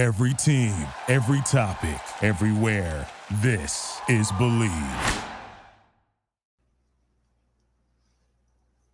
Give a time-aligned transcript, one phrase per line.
[0.00, 0.74] Every team,
[1.08, 3.06] every topic, everywhere.
[3.42, 5.24] This is Bleav.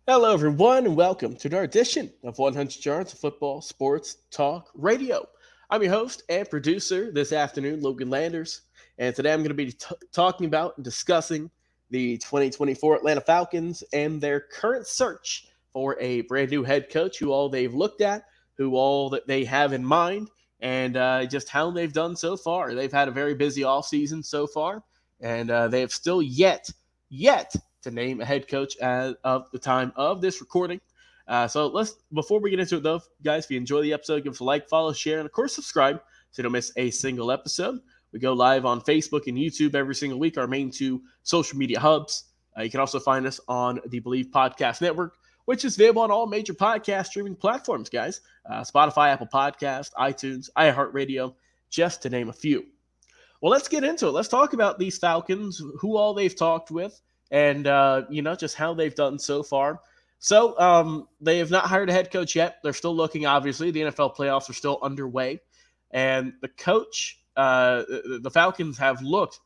[0.05, 5.25] Hello, everyone, and welcome to another edition of 100 Yards of Football Sports Talk Radio.
[5.69, 8.63] I'm your host and producer this afternoon, Logan Landers,
[8.97, 11.49] and today I'm going to be t- talking about and discussing
[11.89, 17.31] the 2024 Atlanta Falcons and their current search for a brand new head coach, who
[17.31, 18.25] all they've looked at,
[18.57, 20.29] who all that they have in mind,
[20.59, 22.73] and uh, just how they've done so far.
[22.73, 24.83] They've had a very busy offseason so far,
[25.21, 26.69] and uh, they have still yet,
[27.09, 30.81] yet to name a head coach as of the time of this recording.
[31.27, 34.23] Uh, so let's before we get into it though, guys, if you enjoy the episode,
[34.23, 35.99] give us a like, follow, share, and of course subscribe
[36.31, 37.79] so you don't miss a single episode.
[38.13, 41.79] We go live on Facebook and YouTube every single week, our main two social media
[41.79, 42.25] hubs.
[42.57, 45.15] Uh, you can also find us on the Bleav Podcast Network,
[45.47, 48.19] which is available on all major podcast streaming platforms, guys.
[48.45, 51.33] Uh, Spotify, Apple Podcast, iTunes, iHeartRadio,
[51.69, 52.65] just to name a few.
[53.39, 54.11] Well, let's get into it.
[54.11, 56.99] Let's talk about these Falcons, who all they've talked with,
[57.31, 59.79] and uh, you know just how they've done so far.
[60.19, 62.57] So um, they have not hired a head coach yet.
[62.61, 63.25] They're still looking.
[63.25, 65.39] Obviously, the NFL playoffs are still underway,
[65.91, 69.39] and the coach, uh, the Falcons have looked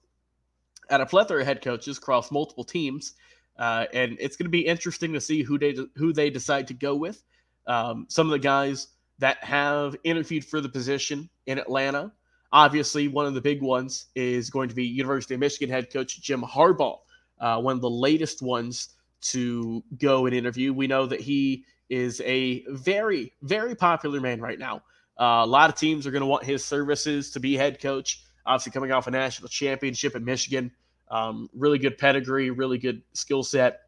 [0.90, 3.14] at a plethora of head coaches across multiple teams,
[3.58, 6.74] uh, and it's going to be interesting to see who they who they decide to
[6.74, 7.24] go with.
[7.68, 8.88] Um, some of the guys
[9.20, 12.12] that have interviewed for the position in Atlanta.
[12.52, 16.22] Obviously, one of the big ones is going to be University of Michigan head coach
[16.22, 16.98] Jim Harbaugh,
[17.40, 18.90] uh, one of the latest ones
[19.22, 20.74] to go and interview.
[20.74, 24.78] We know that he is a very, very popular man right now.
[25.20, 28.24] Uh, a lot of teams are going to want his services to be head coach.
[28.46, 30.72] Obviously, coming off a national championship at Michigan,
[31.12, 33.82] um, really good pedigree, really good skill set.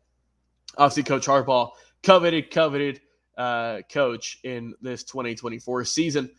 [0.77, 1.71] Obviously, Coach Harbaugh,
[2.03, 3.01] coveted, coveted
[3.37, 6.29] uh, coach in this 2024 season.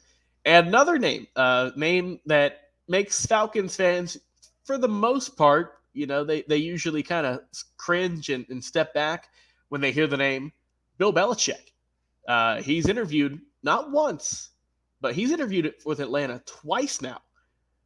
[0.44, 4.18] And another name, uh, name that makes Falcons fans,
[4.64, 7.40] for the most part, you know, they, they usually kind of
[7.76, 9.28] cringe and, and, step back
[9.68, 10.52] when they hear the name
[10.98, 11.72] Bill Belichick.
[12.26, 14.50] Uh, he's interviewed not once,
[15.00, 17.20] but he's interviewed with Atlanta twice now.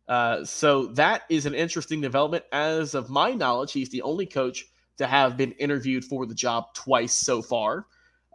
[0.08, 2.44] Uh, so that is an interesting development.
[2.50, 4.64] As of my knowledge, he's the only coach
[4.96, 7.86] to have been interviewed for the job twice so far.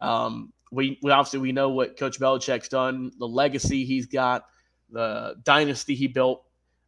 [0.01, 4.45] Um, we, we obviously we know what Coach Belichick's done, the legacy he's got,
[4.89, 6.43] the dynasty he built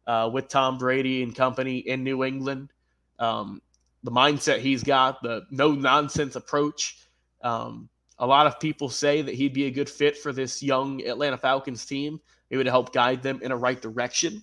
[0.06, 2.72] uh, with Tom Brady and company in New England,
[3.18, 3.60] um,
[4.02, 6.98] the mindset he's got, the no nonsense approach.
[7.42, 11.02] Um, a lot of people say that he'd be a good fit for this young
[11.02, 12.20] Atlanta Falcons team.
[12.50, 14.42] It would help guide them in a right direction.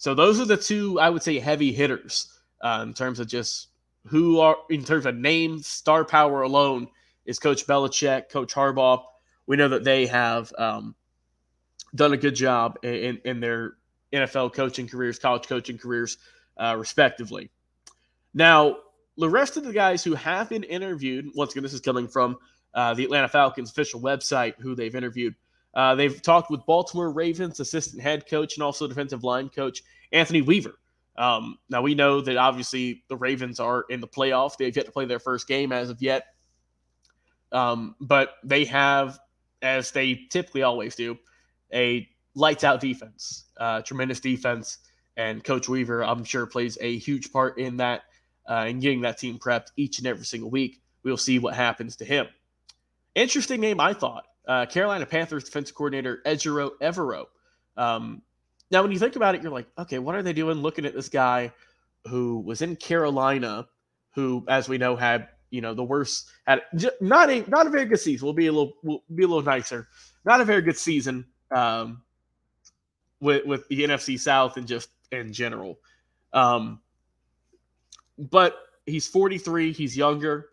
[0.00, 2.30] So those are the two I would say heavy hitters
[2.62, 3.68] uh, in terms of just
[4.06, 6.88] who are in terms of name, star power alone
[7.26, 9.04] is Coach Belichick, Coach Harbaugh.
[9.46, 10.94] We know that they have um,
[11.94, 13.74] done a good job in, in their
[14.10, 16.16] NFL coaching careers, college coaching careers,
[16.56, 17.50] uh, respectively.
[18.32, 18.78] Now,
[19.18, 22.38] the rest of the guys who have been interviewed, once again, this is coming from
[22.72, 25.34] uh, the Atlanta Falcons official website, who they've interviewed.
[25.74, 29.82] Uh, they've talked with Baltimore Ravens assistant head coach and also defensive line coach
[30.12, 30.74] Anthony Weaver.
[31.16, 34.56] Um, now we know that obviously the Ravens are in the playoff.
[34.56, 36.24] They've yet to play their first game as of yet.
[37.52, 39.18] Um, but they have,
[39.62, 41.18] as they typically always do,
[41.72, 44.78] a lights out defense, uh, tremendous defense.
[45.16, 48.02] And Coach Weaver, I'm sure, plays a huge part in that
[48.48, 50.80] uh, in getting that team prepped each and every single week.
[51.02, 52.26] We'll see what happens to him.
[53.14, 54.24] Interesting name, I thought.
[54.46, 57.26] Uh, Carolina Panthers defensive coordinator Ejiro Evero.
[57.76, 58.22] Um,
[58.70, 60.94] now, when you think about it, you're like, okay, what are they doing looking at
[60.94, 61.52] this guy
[62.08, 63.66] who was in Carolina,
[64.14, 66.62] who, as we know, had you know the worst had
[67.00, 68.24] not a not a very good season.
[68.24, 69.88] We'll be a little we'll be a little nicer.
[70.24, 72.02] Not a very good season um,
[73.20, 75.78] with with the NFC South and just in general.
[76.32, 76.80] Um,
[78.18, 78.56] but
[78.86, 79.72] he's 43.
[79.72, 80.50] He's younger,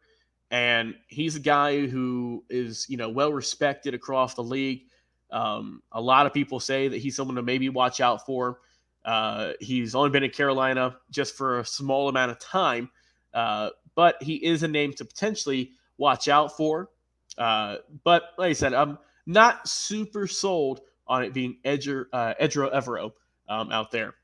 [0.51, 4.83] and he's a guy who is you know well respected across the league.
[5.31, 8.59] Um, a lot of people say that he's someone to maybe watch out for.
[9.03, 12.89] Uh, he's only been in Carolina just for a small amount of time,
[13.33, 16.89] uh, but he is a name to potentially watch out for.
[17.38, 22.73] Uh, but like I said, I'm not super sold on it being Edger, uh, Ejiro
[22.73, 23.11] Evero
[23.47, 24.15] um, out there.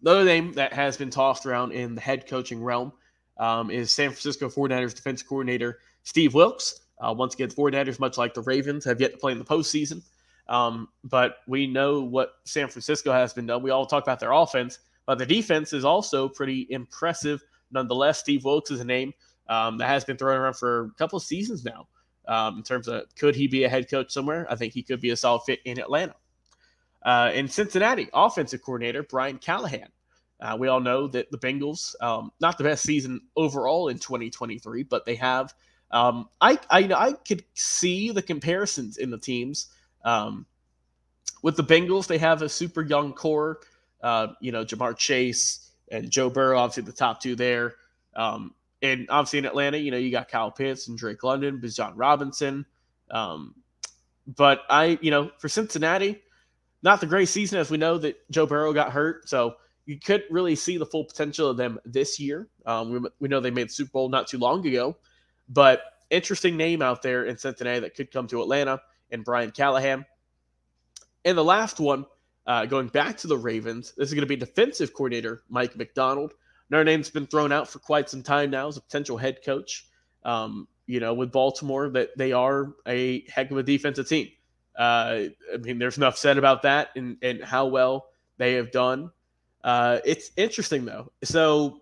[0.00, 2.92] Another name that has been tossed around in the head coaching realm
[3.38, 6.80] um, is San Francisco 49ers defense coordinator Steve Wilks.
[6.98, 9.44] Uh, once again, the 49ers, much like the Ravens, have yet to play in the
[9.44, 10.02] postseason.
[10.48, 13.62] Um, but we know what San Francisco has been done.
[13.62, 17.42] We all talk about their offense, but the defense is also pretty impressive
[17.74, 19.12] nonetheless, Steve Wilks is a name
[19.48, 21.88] um, that has been thrown around for a couple of seasons now.
[22.26, 24.46] Um, in terms of could he be a head coach somewhere?
[24.48, 26.14] I think he could be a solid fit in Atlanta.
[27.02, 29.88] Uh, in Cincinnati, offensive coordinator Brian Callahan.
[30.40, 34.82] Uh, we all know that the Bengals, um, not the best season overall in 2023,
[34.82, 35.54] but they have.
[35.90, 39.68] Um, I, I, I could see the comparisons in the teams.
[40.04, 40.46] Um,
[41.42, 43.60] with the Bengals, they have a super young core.
[44.02, 47.76] Uh, you know, Ja'Marr Chase and Joe Burrow, obviously the top two there.
[48.16, 51.92] Um, and obviously in Atlanta, you know, you got Kyle Pitts and Drake London, Bijan
[51.94, 52.66] Robinson.
[53.10, 53.54] Um,
[54.26, 56.20] but I, you know, for Cincinnati,
[56.82, 59.28] not the great season as we know that Joe Burrow got hurt.
[59.28, 62.48] So you couldn't really see the full potential of them this year.
[62.66, 64.96] Um, we, we know they made Super Bowl not too long ago,
[65.48, 70.04] but interesting name out there in Cincinnati that could come to Atlanta and Brian Callahan.
[71.24, 72.06] And the last one,
[72.46, 76.34] uh, going back to the Ravens, this is going to be defensive coordinator Mike Macdonald.
[76.70, 79.86] Another name's been thrown out for quite some time now as a potential head coach.
[80.24, 84.28] Um, you know, with Baltimore, that they are a heck of a defensive team.
[84.76, 89.10] Uh, I mean, there's enough said about that and, and how well they have done.
[89.64, 91.10] Uh, it's interesting though.
[91.24, 91.80] So,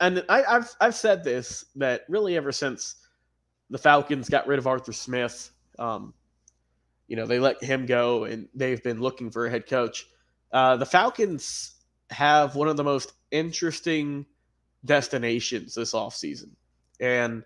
[0.00, 2.94] and I, have I've said this that really ever since
[3.70, 6.14] the Falcons got rid of Arthur Smith, um,
[7.08, 10.06] you know, they let him go and they've been looking for a head coach.
[10.52, 11.74] Uh, the Falcons
[12.10, 14.26] have one of the most interesting
[14.84, 16.50] destinations this offseason.
[17.00, 17.42] And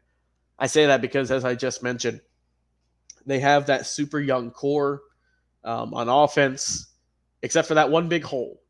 [0.58, 2.20] I say that because, as I just mentioned,
[3.24, 5.00] they have that super young core
[5.64, 6.88] um, on offense,
[7.42, 8.60] except for that one big hole.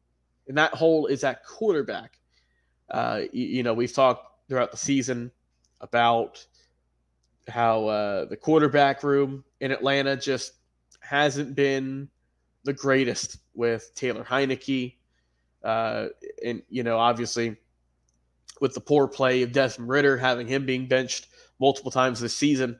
[0.48, 2.18] And that hole is at quarterback.
[2.90, 5.30] Uh, you, you, know, we've talked throughout the season
[5.80, 6.44] about
[7.48, 10.52] how uh, the quarterback room in Atlanta just
[11.00, 12.08] hasn't been
[12.64, 14.94] the greatest with Taylor Heinicke.
[15.62, 16.08] Uh,
[16.44, 17.56] and, you know, obviously
[18.60, 21.28] with the poor play of Desmond Ridder, having him being benched
[21.60, 22.78] multiple times this season,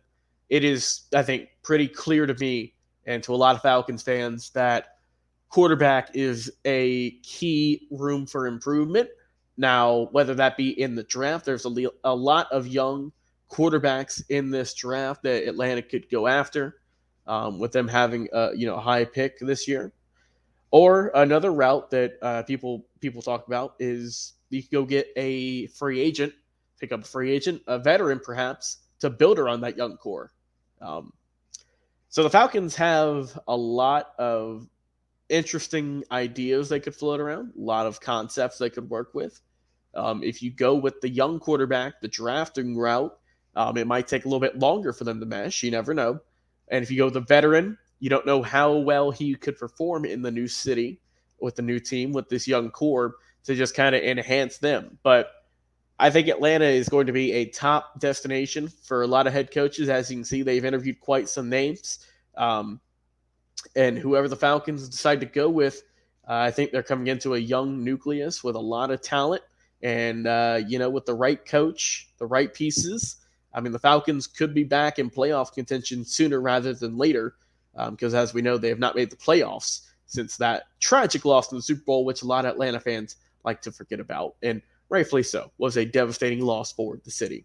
[0.49, 2.75] it is, I think, pretty clear to me
[3.06, 4.98] and to a lot of Falcons fans that
[5.49, 9.09] quarterback is a key room for improvement.
[9.56, 11.73] Now, whether that be in the draft, there's a,
[12.05, 13.12] a lot of young
[13.50, 16.77] quarterbacks in this draft that Atlanta could go after,
[17.27, 19.93] um, with them having a you know high pick this year.
[20.71, 25.67] Or another route that uh, people people talk about is you could go get a
[25.69, 26.35] free agent,
[26.79, 30.33] pick up a free agent, a veteran perhaps, to build around that young core.
[30.81, 31.12] Um,
[32.11, 34.69] so the Falcons have a lot of
[35.29, 39.41] interesting ideas they could float around, a lot of concepts they could work with.
[39.95, 43.17] Um, if you go with the young quarterback, the drafting route,
[43.57, 45.63] um, it might take a little bit longer for them to mesh.
[45.63, 46.21] You never know.
[46.69, 50.05] And if you go with the veteran, you don't know how well he could perform
[50.05, 51.01] in the new city
[51.41, 54.99] with the new team with this young core to just kind of enhance them.
[55.03, 55.31] But
[55.99, 59.51] I think Atlanta is going to be a top destination for a lot of head
[59.51, 59.89] coaches.
[59.89, 62.07] As you can see, they've interviewed quite some names.
[62.37, 62.81] Um,
[63.76, 65.82] and whoever the Falcons decide to go with,
[66.28, 69.43] uh, I think they're coming into a young nucleus with a lot of talent.
[69.82, 73.16] And, uh, you know, with the right coach, the right pieces,
[73.55, 77.37] I mean, the Falcons could be back in playoff contention sooner rather than later.
[77.90, 81.52] Because um, as we know, they have not made the playoffs since that tragic loss
[81.52, 84.34] in the Super Bowl, which a lot of Atlanta fans like to forget about.
[84.43, 87.44] And rightfully so, was a devastating loss for the city.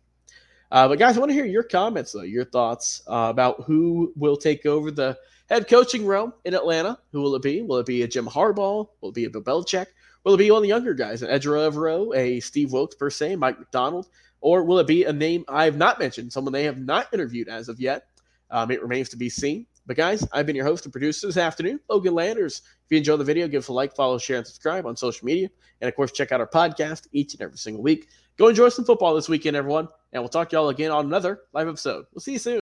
[0.72, 4.12] Uh, but guys, I want to hear your comments though, your thoughts uh, about who
[4.16, 5.16] will take over the
[5.50, 7.00] head coaching realm in Atlanta.
[7.12, 7.62] Who will it be?
[7.62, 8.88] Will it be a Jim Harbaugh?
[9.02, 9.88] Will it be a Bill Belichick?
[10.24, 13.10] Will it be one of the younger guys, an Ejiro Evero, a Steve Wilks per
[13.10, 14.08] se, Mike Macdonald?
[14.44, 17.48] or will it be a name I have not mentioned, someone they have not interviewed
[17.48, 18.08] as of yet?
[18.52, 19.66] Um, it remains to be seen.
[19.86, 22.62] But guys, I've been your host and producer this afternoon, Logan Landers.
[22.86, 25.26] If you enjoyed the video, give us a like, follow, share, and subscribe on social
[25.26, 25.50] media.
[25.82, 28.10] And of course, check out our podcast each and every single week.
[28.38, 29.88] Go enjoy some football this weekend, everyone.
[30.12, 32.06] And we'll talk to y'all again on another live episode.
[32.14, 32.63] We'll see you soon.